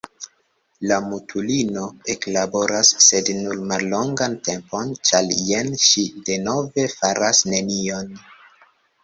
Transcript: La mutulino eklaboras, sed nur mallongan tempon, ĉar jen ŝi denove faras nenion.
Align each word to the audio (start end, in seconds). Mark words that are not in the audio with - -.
La 0.91 0.95
mutulino 1.09 1.83
eklaboras, 2.13 2.91
sed 3.09 3.29
nur 3.41 3.61
mallongan 3.73 4.39
tempon, 4.49 4.89
ĉar 5.11 5.31
jen 5.51 5.71
ŝi 5.85 6.07
denove 6.33 6.89
faras 6.97 7.45
nenion. 7.55 8.11